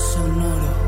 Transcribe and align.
Sonoro. 0.00 0.80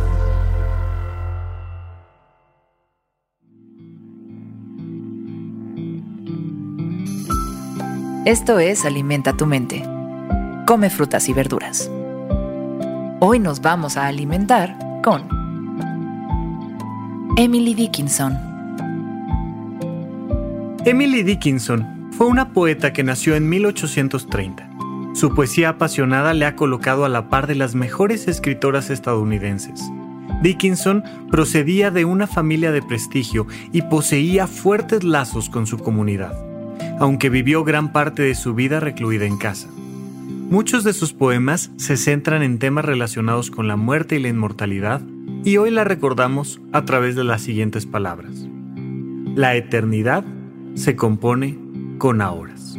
Esto 8.24 8.58
es 8.58 8.86
Alimenta 8.86 9.36
tu 9.36 9.44
mente. 9.44 9.82
Come 10.66 10.88
frutas 10.88 11.28
y 11.28 11.34
verduras. 11.34 11.90
Hoy 13.20 13.38
nos 13.38 13.60
vamos 13.60 13.98
a 13.98 14.06
alimentar 14.06 14.78
con 15.04 15.28
Emily 17.36 17.74
Dickinson. 17.74 18.38
Emily 20.86 21.22
Dickinson 21.22 22.08
fue 22.12 22.28
una 22.28 22.52
poeta 22.52 22.92
que 22.92 23.04
nació 23.04 23.36
en 23.36 23.48
1830. 23.48 24.71
Su 25.14 25.34
poesía 25.34 25.70
apasionada 25.70 26.32
le 26.32 26.46
ha 26.46 26.56
colocado 26.56 27.04
a 27.04 27.08
la 27.08 27.28
par 27.28 27.46
de 27.46 27.54
las 27.54 27.74
mejores 27.74 28.28
escritoras 28.28 28.90
estadounidenses. 28.90 29.80
Dickinson 30.42 31.04
procedía 31.30 31.90
de 31.90 32.04
una 32.04 32.26
familia 32.26 32.72
de 32.72 32.82
prestigio 32.82 33.46
y 33.72 33.82
poseía 33.82 34.46
fuertes 34.46 35.04
lazos 35.04 35.50
con 35.50 35.66
su 35.66 35.78
comunidad, 35.78 36.34
aunque 36.98 37.28
vivió 37.28 37.62
gran 37.62 37.92
parte 37.92 38.22
de 38.22 38.34
su 38.34 38.54
vida 38.54 38.80
recluida 38.80 39.26
en 39.26 39.36
casa. 39.36 39.68
Muchos 40.50 40.84
de 40.84 40.92
sus 40.92 41.12
poemas 41.12 41.70
se 41.76 41.96
centran 41.96 42.42
en 42.42 42.58
temas 42.58 42.84
relacionados 42.84 43.50
con 43.50 43.68
la 43.68 43.76
muerte 43.76 44.16
y 44.16 44.18
la 44.18 44.28
inmortalidad, 44.28 45.02
y 45.44 45.56
hoy 45.56 45.70
la 45.70 45.84
recordamos 45.84 46.60
a 46.72 46.84
través 46.84 47.16
de 47.16 47.24
las 47.24 47.42
siguientes 47.42 47.86
palabras. 47.86 48.46
La 49.34 49.56
eternidad 49.56 50.24
se 50.74 50.96
compone 50.96 51.58
con 51.98 52.20
horas. 52.20 52.71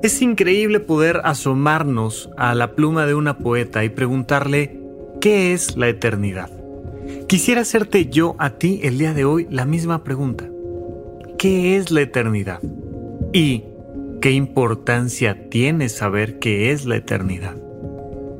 Es 0.00 0.22
increíble 0.22 0.78
poder 0.78 1.20
asomarnos 1.24 2.30
a 2.36 2.54
la 2.54 2.76
pluma 2.76 3.04
de 3.04 3.14
una 3.14 3.38
poeta 3.38 3.84
y 3.84 3.88
preguntarle, 3.88 4.80
¿qué 5.20 5.52
es 5.52 5.76
la 5.76 5.88
eternidad? 5.88 6.50
Quisiera 7.26 7.62
hacerte 7.62 8.06
yo 8.06 8.36
a 8.38 8.50
ti 8.50 8.78
el 8.84 8.96
día 8.96 9.12
de 9.12 9.24
hoy 9.24 9.48
la 9.50 9.64
misma 9.64 10.04
pregunta. 10.04 10.48
¿Qué 11.36 11.76
es 11.76 11.90
la 11.90 12.02
eternidad? 12.02 12.60
¿Y 13.32 13.64
qué 14.20 14.30
importancia 14.30 15.48
tiene 15.50 15.88
saber 15.88 16.38
qué 16.38 16.70
es 16.70 16.84
la 16.84 16.96
eternidad? 16.96 17.56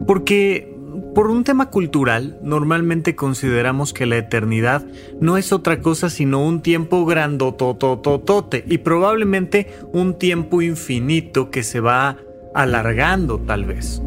Porque 0.07 0.78
por 1.19 1.33
un 1.33 1.43
tema 1.43 1.69
cultural, 1.69 2.39
normalmente 2.45 3.17
consideramos 3.17 3.93
que 3.93 4.07
la 4.07 4.19
eternidad 4.19 4.87
no 5.21 5.37
es 5.37 5.53
otra 5.53 5.81
cosa 5.81 6.11
sino 6.11 6.47
un 6.47 6.63
tiempo 6.63 7.05
grandotototote 7.05 8.65
y 8.69 8.79
probablemente 8.79 9.67
un 9.93 10.17
tiempo 10.17 10.63
infinito 10.63 11.51
que 11.51 11.65
se 11.65 11.81
va 11.81 12.19
alargando 12.55 13.41
tal 13.41 13.65
vez. 13.65 14.01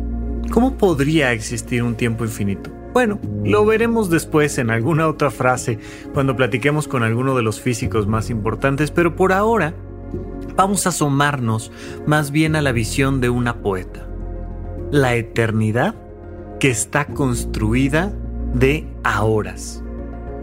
¿Cómo 0.52 0.78
podría 0.78 1.33
existir 1.33 1.83
un 1.83 1.95
tiempo 1.95 2.23
infinito? 2.23 2.72
Bueno, 2.94 3.20
lo 3.43 3.66
veremos 3.66 4.10
después 4.10 4.58
en 4.58 4.70
alguna 4.70 5.10
otra 5.10 5.32
frase 5.32 5.80
cuando 6.14 6.38
platiquemos 6.38 6.88
con 6.88 7.04
alguno 7.04 7.36
de 7.36 7.43
los 7.43 7.60
físicos 7.60 8.08
más 8.08 8.30
importantes, 8.30 8.89
pero 8.89 9.17
por 9.17 9.33
ahora 9.33 9.73
vamos 10.55 10.86
a 10.86 10.92
asomarnos 10.92 11.73
más 12.08 12.32
bien 12.32 12.55
a 12.55 12.61
la 12.61 12.72
visión 12.72 13.20
de 13.20 13.28
una 13.28 13.61
poeta. 13.61 14.08
La 14.92 15.16
eternidad 15.16 15.95
que 16.61 16.70
está 16.70 17.05
construida 17.05 18.14
de 18.54 18.86
ahoras. 19.04 19.83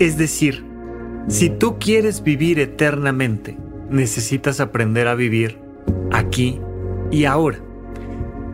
Es 0.01 0.19
decir, 0.19 0.65
si 1.29 1.49
tú 1.49 1.79
quieres 1.79 2.25
vivir 2.25 2.59
eternamente, 2.59 3.57
necesitas 3.89 4.59
aprender 4.59 5.07
a 5.07 5.15
vivir 5.15 5.61
aquí 6.11 6.59
y 7.13 7.25
ahora. 7.25 7.61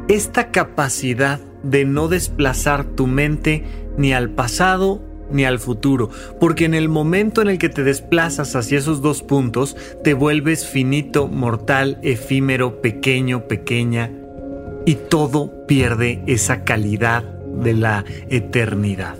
Esta 0.08 0.50
capacidad 0.50 1.40
de 1.62 1.86
no 1.86 2.08
desplazar 2.08 2.84
tu 2.84 3.06
mente 3.06 3.64
ni 3.96 4.12
al 4.12 4.28
pasado 4.28 5.00
ni 5.32 5.46
al 5.46 5.58
futuro, 5.58 6.10
porque 6.38 6.66
en 6.66 6.74
el 6.74 6.90
momento 6.90 7.40
en 7.40 7.48
el 7.48 7.56
que 7.56 7.70
te 7.70 7.82
desplazas 7.82 8.56
hacia 8.56 8.76
esos 8.76 9.00
dos 9.00 9.22
puntos, 9.22 9.74
te 10.04 10.12
vuelves 10.12 10.66
finito, 10.66 11.28
mortal, 11.28 11.98
efímero, 12.02 12.82
pequeño, 12.82 13.48
pequeña, 13.48 14.12
y 14.84 14.96
todo 14.96 15.66
pierde 15.66 16.22
esa 16.26 16.62
calidad 16.64 17.33
de 17.62 17.74
la 17.74 18.04
eternidad. 18.28 19.16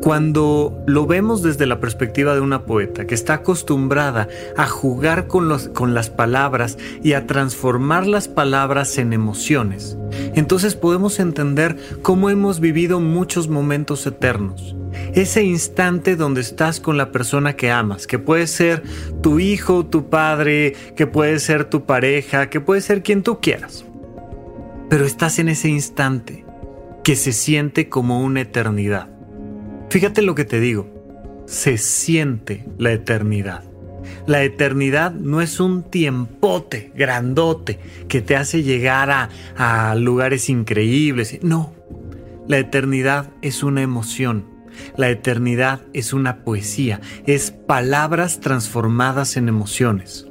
Cuando 0.00 0.82
lo 0.86 1.06
vemos 1.06 1.42
desde 1.42 1.66
la 1.66 1.80
perspectiva 1.80 2.34
de 2.34 2.40
una 2.40 2.64
poeta 2.64 3.06
que 3.06 3.14
está 3.14 3.34
acostumbrada 3.34 4.28
a 4.56 4.66
jugar 4.66 5.26
con, 5.26 5.48
los, 5.48 5.68
con 5.68 5.92
las 5.92 6.08
palabras 6.08 6.78
y 7.02 7.14
a 7.14 7.26
transformar 7.26 8.06
las 8.06 8.28
palabras 8.28 8.96
en 8.98 9.12
emociones, 9.12 9.98
entonces 10.34 10.76
podemos 10.76 11.18
entender 11.18 11.76
cómo 12.02 12.30
hemos 12.30 12.60
vivido 12.60 13.00
muchos 13.00 13.48
momentos 13.48 14.06
eternos. 14.06 14.76
Ese 15.14 15.42
instante 15.42 16.16
donde 16.16 16.40
estás 16.40 16.80
con 16.80 16.96
la 16.96 17.10
persona 17.10 17.54
que 17.54 17.70
amas, 17.70 18.06
que 18.06 18.18
puede 18.18 18.46
ser 18.46 18.82
tu 19.20 19.40
hijo, 19.40 19.84
tu 19.84 20.08
padre, 20.08 20.74
que 20.96 21.06
puede 21.06 21.40
ser 21.40 21.64
tu 21.64 21.84
pareja, 21.84 22.48
que 22.50 22.60
puede 22.60 22.80
ser 22.80 23.02
quien 23.02 23.22
tú 23.22 23.40
quieras. 23.40 23.84
Pero 24.88 25.04
estás 25.04 25.38
en 25.38 25.48
ese 25.48 25.68
instante 25.68 26.47
que 27.08 27.16
se 27.16 27.32
siente 27.32 27.88
como 27.88 28.20
una 28.20 28.42
eternidad. 28.42 29.08
Fíjate 29.88 30.20
lo 30.20 30.34
que 30.34 30.44
te 30.44 30.60
digo, 30.60 31.42
se 31.46 31.78
siente 31.78 32.66
la 32.76 32.92
eternidad. 32.92 33.64
La 34.26 34.42
eternidad 34.42 35.12
no 35.12 35.40
es 35.40 35.58
un 35.58 35.84
tiempote 35.84 36.92
grandote 36.94 37.78
que 38.08 38.20
te 38.20 38.36
hace 38.36 38.62
llegar 38.62 39.10
a, 39.10 39.30
a, 39.56 39.94
lugares 39.94 40.50
increíbles. 40.50 41.38
No, 41.40 41.72
la 42.46 42.58
eternidad 42.58 43.30
es 43.40 43.62
una 43.62 43.80
emoción. 43.80 44.44
La 44.98 45.08
eternidad 45.08 45.80
es 45.94 46.12
una 46.12 46.44
poesía, 46.44 47.00
es 47.24 47.52
palabras 47.52 48.40
transformadas 48.40 49.38
en 49.38 49.48
emociones 49.48 50.27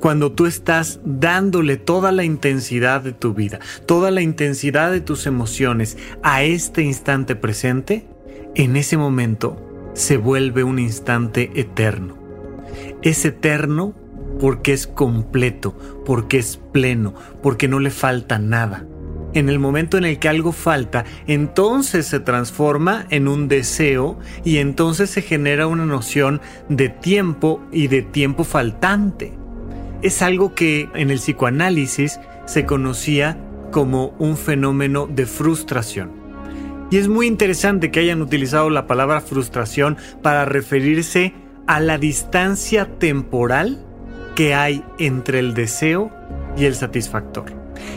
cuando 0.00 0.32
tú 0.32 0.46
estás 0.46 1.00
dándole 1.04 1.76
toda 1.76 2.12
la 2.12 2.24
intensidad 2.24 3.00
de 3.00 3.12
tu 3.12 3.34
vida, 3.34 3.60
toda 3.86 4.10
la 4.10 4.22
intensidad 4.22 4.90
de 4.90 5.00
tus 5.00 5.26
emociones 5.26 5.96
a 6.22 6.42
este 6.42 6.82
instante 6.82 7.36
presente, 7.36 8.06
en 8.54 8.76
ese 8.76 8.96
momento 8.96 9.62
se 9.94 10.16
vuelve 10.16 10.64
un 10.64 10.78
instante 10.78 11.50
eterno. 11.54 12.16
Es 13.02 13.24
eterno 13.24 13.94
porque 14.40 14.72
es 14.72 14.86
completo, 14.86 15.76
porque 16.04 16.38
es 16.38 16.58
pleno, 16.72 17.14
porque 17.42 17.68
no 17.68 17.78
le 17.78 17.90
falta 17.90 18.38
nada. 18.38 18.86
En 19.34 19.48
el 19.48 19.58
momento 19.58 19.98
en 19.98 20.04
el 20.04 20.18
que 20.18 20.28
algo 20.28 20.52
falta, 20.52 21.04
entonces 21.26 22.06
se 22.06 22.20
transforma 22.20 23.06
en 23.10 23.28
un 23.28 23.48
deseo 23.48 24.18
y 24.44 24.58
entonces 24.58 25.10
se 25.10 25.20
genera 25.20 25.66
una 25.66 25.84
noción 25.84 26.40
de 26.68 26.88
tiempo 26.88 27.60
y 27.70 27.88
de 27.88 28.02
tiempo 28.02 28.44
faltante 28.44 29.34
es 30.02 30.22
algo 30.22 30.54
que 30.54 30.88
en 30.94 31.10
el 31.10 31.18
psicoanálisis 31.18 32.20
se 32.46 32.64
conocía 32.64 33.38
como 33.70 34.14
un 34.18 34.36
fenómeno 34.36 35.06
de 35.06 35.26
frustración. 35.26 36.10
Y 36.90 36.98
es 36.98 37.08
muy 37.08 37.26
interesante 37.26 37.90
que 37.90 38.00
hayan 38.00 38.22
utilizado 38.22 38.70
la 38.70 38.86
palabra 38.86 39.20
frustración 39.20 39.96
para 40.22 40.44
referirse 40.44 41.34
a 41.66 41.80
la 41.80 41.98
distancia 41.98 42.98
temporal 42.98 43.84
que 44.36 44.54
hay 44.54 44.84
entre 44.98 45.40
el 45.40 45.54
deseo 45.54 46.10
y 46.56 46.66
el 46.66 46.74
satisfactor. 46.74 47.52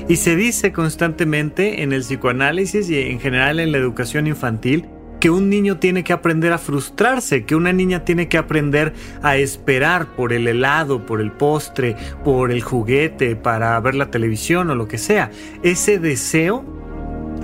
Y 0.08 0.16
se 0.16 0.36
dice 0.36 0.72
constantemente 0.72 1.84
en 1.84 1.94
el 1.94 2.02
psicoanálisis 2.02 2.90
y 2.90 3.00
en 3.00 3.20
general 3.20 3.60
en 3.60 3.72
la 3.72 3.78
educación 3.78 4.26
infantil 4.26 4.88
que 5.20 5.30
un 5.30 5.50
niño 5.50 5.78
tiene 5.78 6.04
que 6.04 6.14
aprender 6.14 6.54
a 6.54 6.58
frustrarse, 6.58 7.46
que 7.46 7.56
una 7.56 7.74
niña 7.74 8.06
tiene 8.06 8.28
que 8.30 8.38
aprender 8.38 8.94
a 9.22 9.38
esperar 9.38 10.16
por 10.16 10.34
el 10.34 10.48
helado, 10.48 11.06
por 11.06 11.22
el 11.22 11.32
postre, 11.32 11.96
por 12.24 12.52
el 12.52 12.62
juguete, 12.62 13.36
para 13.36 13.80
ver 13.80 13.96
la 13.96 14.12
televisión 14.12 14.70
o 14.70 14.76
lo 14.76 14.88
que 14.88 14.98
sea. 14.98 15.32
Ese 15.64 16.00
deseo 16.00 16.64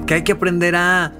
que 0.06 0.16
hay 0.16 0.24
que 0.24 0.33
aprender 0.33 0.75
a 0.75 1.13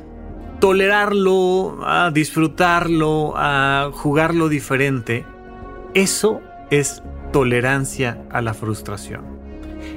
tolerarlo, 0.59 1.79
a 1.83 2.11
disfrutarlo, 2.11 3.33
a 3.35 3.89
jugarlo 3.93 4.49
diferente, 4.49 5.25
eso 5.93 6.41
es 6.71 7.03
tolerancia 7.31 8.23
a 8.29 8.41
la 8.41 8.53
frustración. 8.53 9.21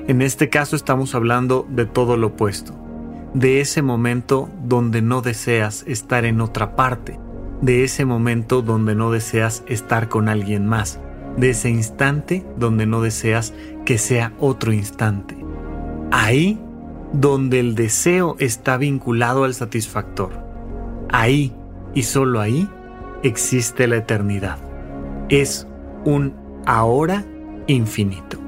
En 0.06 0.22
este 0.22 0.48
caso 0.48 0.76
estamos 0.76 1.14
hablando 1.14 1.66
de 1.68 1.86
todo 1.86 2.16
lo 2.16 2.28
opuesto, 2.28 2.74
de 3.34 3.60
ese 3.60 3.82
momento 3.82 4.48
donde 4.64 5.02
no 5.02 5.20
deseas 5.20 5.84
estar 5.86 6.24
en 6.24 6.40
otra 6.40 6.76
parte, 6.76 7.18
de 7.60 7.84
ese 7.84 8.04
momento 8.04 8.62
donde 8.62 8.94
no 8.94 9.10
deseas 9.10 9.62
estar 9.66 10.08
con 10.08 10.28
alguien 10.28 10.66
más, 10.66 11.00
de 11.36 11.50
ese 11.50 11.70
instante 11.70 12.44
donde 12.56 12.86
no 12.86 13.00
deseas 13.00 13.54
que 13.84 13.98
sea 13.98 14.32
otro 14.38 14.72
instante. 14.72 15.36
Ahí 16.10 16.58
donde 17.12 17.60
el 17.60 17.74
deseo 17.74 18.36
está 18.38 18.76
vinculado 18.76 19.44
al 19.44 19.54
satisfactor. 19.54 20.30
Ahí 21.10 21.52
y 21.94 22.02
solo 22.02 22.40
ahí 22.40 22.68
existe 23.22 23.86
la 23.86 23.96
eternidad. 23.96 24.58
Es 25.28 25.66
un 26.04 26.34
ahora 26.66 27.24
infinito. 27.66 28.47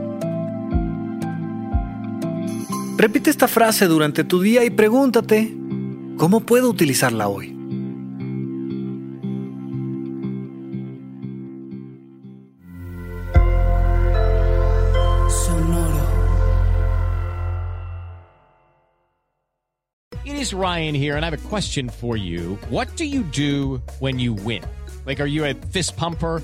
Repite 3.01 3.31
esta 3.31 3.47
frase 3.47 3.87
durante 3.87 4.23
tu 4.23 4.43
día 4.43 4.63
y 4.63 4.69
pregúntate, 4.69 5.51
¿cómo 6.17 6.41
puedo 6.41 6.69
utilizarla 6.69 7.29
hoy? 7.29 7.47
Sonoro. 15.27 16.05
It 20.23 20.35
is 20.35 20.53
Ryan 20.53 20.93
here, 20.93 21.15
and 21.15 21.25
I 21.25 21.29
have 21.31 21.33
a 21.33 21.49
question 21.49 21.89
for 21.89 22.15
you. 22.15 22.59
What 22.69 22.95
do 22.97 23.05
you 23.05 23.23
do 23.23 23.81
when 23.99 24.19
you 24.19 24.35
win? 24.45 24.61
Like, 25.07 25.19
are 25.19 25.25
you 25.25 25.43
a 25.45 25.55
fist 25.71 25.97
pumper? 25.97 26.43